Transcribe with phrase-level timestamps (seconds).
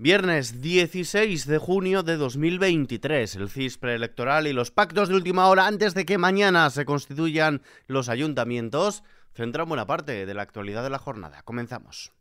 [0.00, 5.66] Viernes 16 de junio de 2023, el CIS preelectoral y los pactos de última hora
[5.66, 9.02] antes de que mañana se constituyan los ayuntamientos
[9.34, 11.42] centran buena parte de la actualidad de la jornada.
[11.42, 12.12] Comenzamos.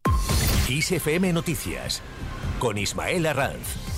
[0.68, 2.02] ISFM Noticias
[2.58, 3.97] con Ismael Arranz.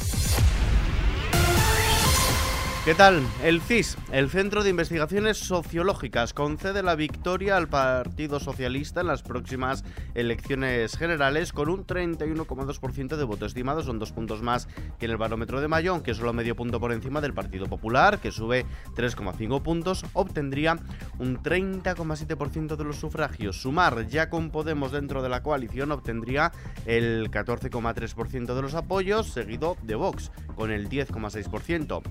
[2.86, 3.22] ¿Qué tal?
[3.44, 9.22] El CIS, el Centro de Investigaciones Sociológicas, concede la victoria al Partido Socialista en las
[9.22, 9.84] próximas
[10.16, 13.84] elecciones generales con un 31,2% de voto estimado.
[13.84, 16.94] Son dos puntos más que en el barómetro de mayo, aunque solo medio punto por
[16.94, 18.66] encima del Partido Popular, que sube
[18.96, 20.80] 3,5 puntos, obtendría
[21.20, 23.62] un 30,7% de los sufragios.
[23.62, 26.54] Sumar ya con Podemos dentro de la coalición obtendría
[26.86, 32.02] el 14,3% de los apoyos, seguido de Vox con el 10,6%.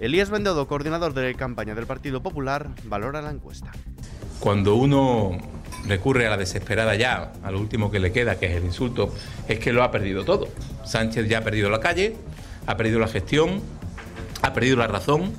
[0.00, 3.72] Elías Vendodo, coordinador de campaña del Partido Popular, valora la encuesta.
[4.38, 5.38] Cuando uno
[5.86, 9.14] recurre a la desesperada ya, a lo último que le queda, que es el insulto,
[9.48, 10.46] es que lo ha perdido todo.
[10.84, 12.16] Sánchez ya ha perdido la calle,
[12.66, 13.62] ha perdido la gestión,
[14.42, 15.32] ha perdido la razón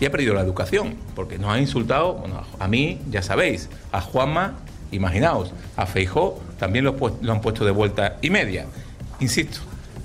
[0.00, 4.00] y ha perdido la educación, porque nos ha insultado, bueno, a mí, ya sabéis, a
[4.00, 4.56] Juanma,
[4.90, 8.66] imaginaos, a Feijó también lo han puesto de vuelta y media.
[9.20, 9.60] Insisto,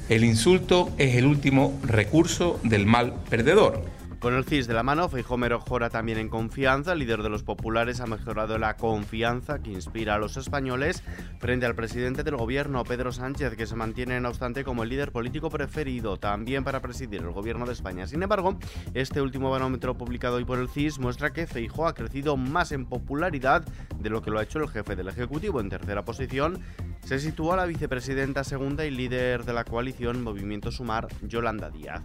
[0.10, 3.84] el insulto es el último recurso del mal perdedor.
[4.20, 6.94] Con el CIS de la mano, Feijóo mejora también en confianza.
[6.94, 11.04] El líder de los populares ha mejorado la confianza que inspira a los españoles
[11.38, 15.12] frente al presidente del gobierno, Pedro Sánchez, que se mantiene, no obstante, como el líder
[15.12, 18.08] político preferido también para presidir el gobierno de España.
[18.08, 18.58] Sin embargo,
[18.96, 22.86] este último barómetro publicado hoy por el CIS muestra que Feijóo ha crecido más en
[22.86, 23.66] popularidad
[24.00, 25.62] de lo que lo ha hecho el jefe del Ejecutivo.
[25.62, 26.60] En tercera posición
[27.03, 32.02] se sitúa la vicepresidenta segunda y líder de la coalición Movimiento Sumar, Yolanda Díaz.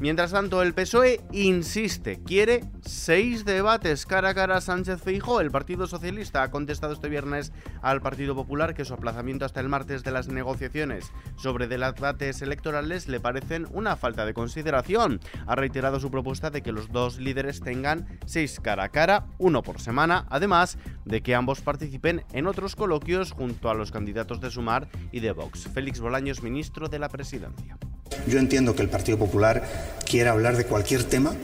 [0.00, 5.40] Mientras tanto, el PSOE insiste, quiere seis debates cara a cara a Sánchez Feijóo.
[5.40, 9.68] El Partido Socialista ha contestado este viernes al Partido Popular que su aplazamiento hasta el
[9.68, 15.20] martes de las negociaciones sobre debates electorales le parecen una falta de consideración.
[15.46, 19.62] Ha reiterado su propuesta de que los dos líderes tengan seis cara a cara, uno
[19.62, 24.50] por semana, además de que ambos participen en otros coloquios junto a los candidatos de
[24.50, 25.68] Sumar y de Vox.
[25.72, 27.78] Félix Bolaños, ministro de la Presidencia.
[28.26, 29.62] Yo entiendo que el Partido Popular
[30.04, 31.34] quiera hablar de cualquier tema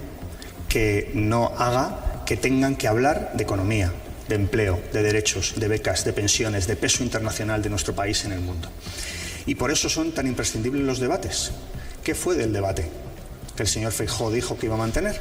[0.69, 3.93] que no haga que tengan que hablar de economía,
[4.29, 8.33] de empleo, de derechos, de becas, de pensiones, de peso internacional de nuestro país en
[8.33, 8.69] el mundo.
[9.47, 11.53] Y por eso son tan imprescindibles los debates.
[12.03, 12.91] ¿Qué fue del debate
[13.55, 15.21] que el señor Feijóo dijo que iba a mantener?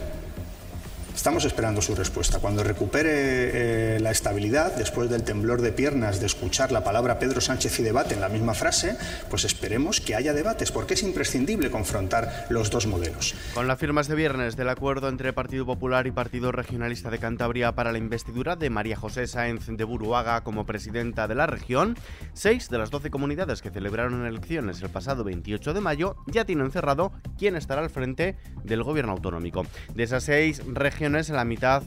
[1.15, 2.39] Estamos esperando su respuesta.
[2.39, 7.39] Cuando recupere eh, la estabilidad, después del temblor de piernas de escuchar la palabra Pedro
[7.39, 8.97] Sánchez y debate en la misma frase,
[9.29, 13.33] pues esperemos que haya debates, porque es imprescindible confrontar los dos modelos.
[13.53, 17.71] Con la firma este viernes del acuerdo entre Partido Popular y Partido Regionalista de Cantabria
[17.71, 21.97] para la investidura de María José Sáenz de Buruaga como presidenta de la región,
[22.33, 26.71] seis de las doce comunidades que celebraron elecciones el pasado 28 de mayo ya tienen
[26.71, 29.65] cerrado quién estará al frente del gobierno autonómico.
[29.93, 31.83] De esas seis regiones, en la mitad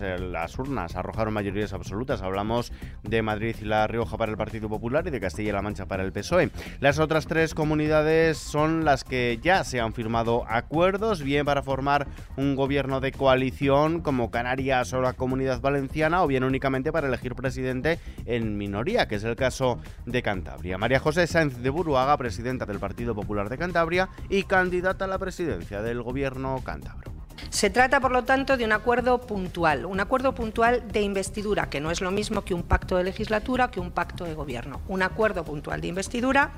[0.00, 2.22] las urnas arrojaron mayorías absolutas.
[2.22, 2.72] Hablamos
[3.02, 6.12] de Madrid y La Rioja para el Partido Popular y de Castilla-La Mancha para el
[6.12, 6.50] PSOE.
[6.80, 12.08] Las otras tres comunidades son las que ya se han firmado acuerdos, bien para formar
[12.36, 17.34] un gobierno de coalición como Canarias o la Comunidad Valenciana, o bien únicamente para elegir
[17.34, 20.78] presidente en minoría, que es el caso de Cantabria.
[20.78, 25.18] María José Sáenz de Buruaga, presidenta del Partido Popular de Cantabria y candidata a la
[25.18, 27.11] presidencia del gobierno cántabro.
[27.50, 31.80] Se trata, por lo tanto, de un acuerdo puntual, un acuerdo puntual de investidura, que
[31.80, 34.80] no es lo mismo que un pacto de legislatura, que un pacto de gobierno.
[34.88, 36.52] Un acuerdo puntual de investidura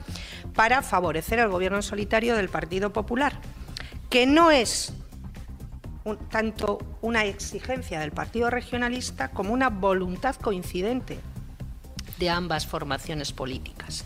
[0.54, 3.40] para favorecer el gobierno en solitario del Partido Popular,
[4.10, 4.92] que no es
[6.30, 11.18] tanto una exigencia del Partido Regionalista como una voluntad coincidente
[12.18, 14.04] de ambas formaciones políticas.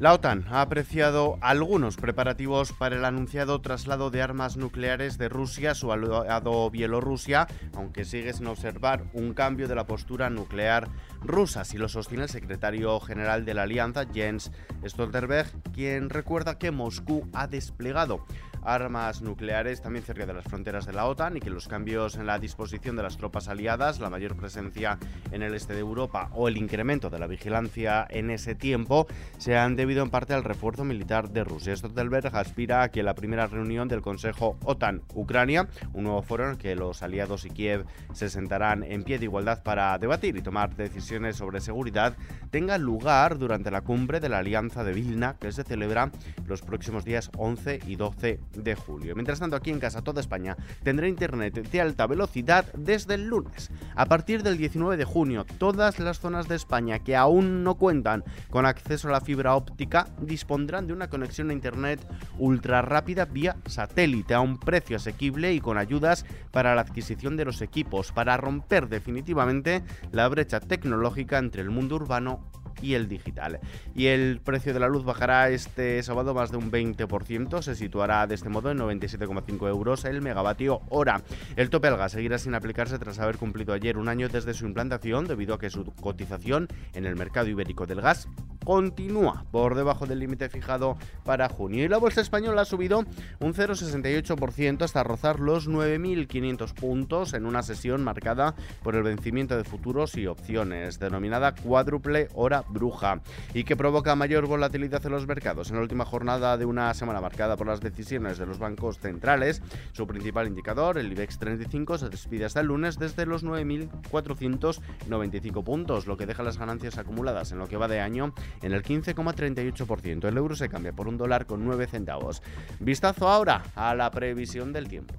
[0.00, 5.72] La OTAN ha apreciado algunos preparativos para el anunciado traslado de armas nucleares de Rusia
[5.72, 10.88] a su aliado Bielorrusia, aunque sigue sin observar un cambio de la postura nuclear
[11.20, 14.50] rusa, si lo sostiene el secretario general de la alianza, Jens
[14.82, 18.24] Stoltenberg, quien recuerda que Moscú ha desplegado
[18.62, 22.26] armas nucleares también cerca de las fronteras de la OTAN y que los cambios en
[22.26, 24.98] la disposición de las tropas aliadas, la mayor presencia
[25.32, 29.06] en el este de Europa o el incremento de la vigilancia en ese tiempo
[29.38, 31.76] se han debido en parte al refuerzo militar de Rusia.
[31.76, 36.58] Stoltenberg aspira a que la primera reunión del Consejo OTAN-Ucrania, un nuevo foro en el
[36.58, 40.74] que los aliados y Kiev se sentarán en pie de igualdad para debatir y tomar
[40.76, 42.16] decisiones sobre seguridad
[42.50, 46.10] tengan lugar durante la cumbre de la Alianza de Vilna, que se celebra
[46.46, 49.14] los próximos días 11 y 12 de julio.
[49.14, 53.70] Mientras tanto, aquí en casa, toda España tendrá internet de alta velocidad desde el lunes.
[53.94, 58.24] A partir del 19 de junio, todas las zonas de España que aún no cuentan
[58.50, 62.00] con acceso a la fibra óptica dispondrán de una conexión a internet
[62.38, 67.44] ultra rápida vía satélite a un precio asequible y con ayudas para la adquisición de
[67.44, 69.82] los equipos para romper definitivamente
[70.12, 72.44] la brecha tecnológica entre el mundo urbano
[72.82, 73.60] y el digital.
[73.94, 78.26] Y el precio de la luz bajará este sábado más de un 20%, se situará
[78.26, 81.22] de este modo en 97,5 euros el megavatio hora.
[81.56, 84.66] El tope al gas seguirá sin aplicarse tras haber cumplido ayer un año desde su
[84.66, 88.28] implantación debido a que su cotización en el mercado ibérico del gas
[88.70, 91.84] continúa por debajo del límite fijado para junio.
[91.84, 93.00] Y la bolsa española ha subido
[93.40, 99.64] un 0,68% hasta rozar los 9.500 puntos en una sesión marcada por el vencimiento de
[99.64, 103.22] futuros y opciones, denominada cuádruple hora bruja,
[103.54, 105.70] y que provoca mayor volatilidad en los mercados.
[105.70, 109.64] En la última jornada de una semana marcada por las decisiones de los bancos centrales,
[109.90, 116.06] su principal indicador, el IBEX 35, se despide hasta el lunes desde los 9.495 puntos,
[116.06, 120.28] lo que deja las ganancias acumuladas en lo que va de año en el 15,38%.
[120.28, 122.42] El euro se cambia por un dólar con 9 centavos.
[122.78, 125.14] Vistazo ahora a la previsión del tiempo.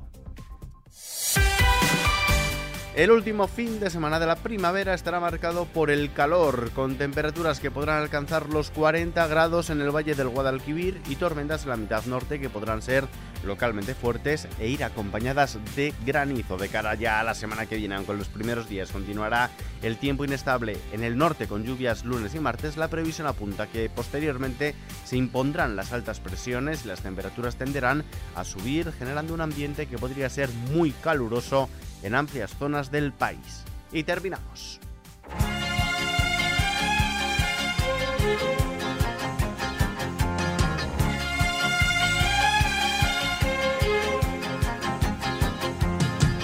[2.94, 7.62] El último fin de semana de la primavera estará marcado por el calor, con temperaturas
[7.62, 11.78] que podrán alcanzar los 40 grados en el valle del Guadalquivir y tormentas en la
[11.78, 13.08] mitad norte que podrán ser
[13.46, 16.58] localmente fuertes e ir acompañadas de granizo.
[16.58, 19.52] De cara ya a la semana que viene, aunque en los primeros días continuará
[19.82, 23.90] el tiempo inestable en el norte con lluvias lunes y martes, la previsión apunta que
[23.90, 28.04] posteriormente se impondrán las altas presiones y las temperaturas tenderán
[28.36, 31.70] a subir, generando un ambiente que podría ser muy caluroso
[32.04, 33.64] en amplias zonas del país.
[33.92, 34.80] Y terminamos.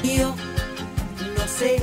[0.04, 0.36] Yo
[1.36, 1.78] no sé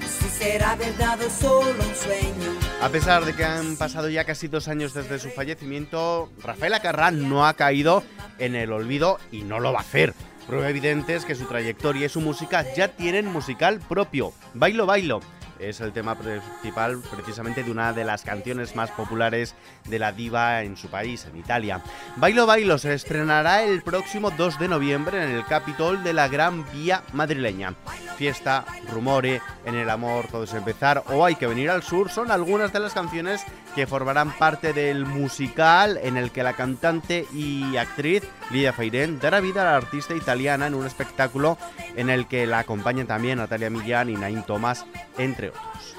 [0.00, 2.60] si será verdad o solo un sueño.
[2.82, 7.28] A pesar de que han pasado ya casi dos años desde su fallecimiento, Rafael Acarrán
[7.28, 8.02] no ha caído
[8.38, 10.14] en el olvido y no lo va a hacer.
[10.46, 14.32] Prueba evidente es que su trayectoria y su música ya tienen musical propio.
[14.54, 15.20] Bailo Bailo
[15.60, 19.54] es el tema principal precisamente de una de las canciones más populares
[19.84, 21.82] de la diva en su país, en Italia.
[22.16, 26.64] Bailo Bailo se estrenará el próximo 2 de noviembre en el Capitol de la Gran
[26.72, 27.74] Vía madrileña.
[28.20, 32.30] Fiesta, Rumore, En el Amor, Todo es Empezar o Hay que venir al Sur son
[32.30, 33.42] algunas de las canciones
[33.74, 39.40] que formarán parte del musical en el que la cantante y actriz Lidia Feirén dará
[39.40, 41.56] vida a la artista italiana en un espectáculo
[41.96, 44.84] en el que la acompañan también Natalia Millán y Nain Thomas,
[45.16, 45.96] entre otros.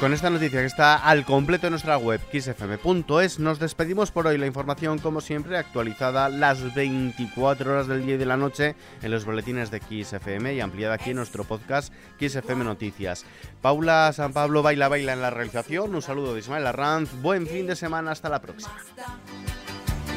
[0.00, 4.38] Con esta noticia que está al completo en nuestra web xfm.es nos despedimos por hoy.
[4.38, 9.10] La información, como siempre, actualizada las 24 horas del día y de la noche en
[9.10, 13.26] los boletines de XFM y ampliada aquí en nuestro podcast XFM Noticias.
[13.60, 15.94] Paula San Pablo baila baila en la realización.
[15.94, 17.10] Un saludo de Ismael Arranz.
[17.20, 18.12] Buen fin de semana.
[18.12, 18.72] Hasta la próxima.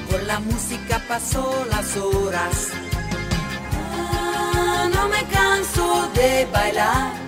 [0.10, 2.70] Con la música pasó las horas.
[3.74, 7.23] Ah, no me canso de bailar.